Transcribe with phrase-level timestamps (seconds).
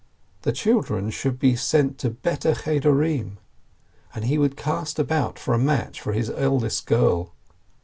[0.41, 3.37] The children should be sent to better Chedorim,
[4.15, 7.33] and he would cast about for a match for his eldest girl.